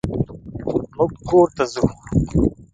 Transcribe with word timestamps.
مونږ 0.95 1.11
کور 1.27 1.47
ته 1.57 1.63
ځو. 1.71 1.85